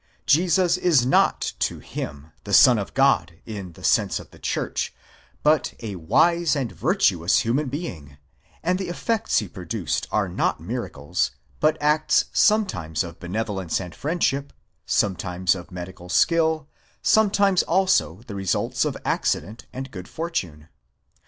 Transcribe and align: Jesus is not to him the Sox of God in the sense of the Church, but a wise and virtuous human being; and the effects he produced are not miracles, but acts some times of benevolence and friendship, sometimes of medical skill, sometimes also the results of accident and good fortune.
Jesus 0.25 0.77
is 0.77 1.05
not 1.05 1.53
to 1.59 1.77
him 1.77 2.31
the 2.43 2.53
Sox 2.55 2.79
of 2.81 2.95
God 2.95 3.33
in 3.45 3.73
the 3.73 3.83
sense 3.83 4.19
of 4.19 4.31
the 4.31 4.39
Church, 4.39 4.95
but 5.43 5.75
a 5.79 5.95
wise 5.95 6.55
and 6.55 6.71
virtuous 6.71 7.41
human 7.41 7.69
being; 7.69 8.17
and 8.63 8.79
the 8.79 8.89
effects 8.89 9.37
he 9.37 9.47
produced 9.47 10.07
are 10.11 10.27
not 10.27 10.59
miracles, 10.59 11.33
but 11.59 11.77
acts 11.79 12.25
some 12.33 12.65
times 12.65 13.03
of 13.03 13.19
benevolence 13.19 13.79
and 13.79 13.93
friendship, 13.93 14.51
sometimes 14.87 15.53
of 15.53 15.69
medical 15.71 16.09
skill, 16.09 16.67
sometimes 17.03 17.61
also 17.61 18.21
the 18.25 18.33
results 18.33 18.83
of 18.85 18.97
accident 19.05 19.67
and 19.71 19.91
good 19.91 20.07
fortune. 20.07 20.67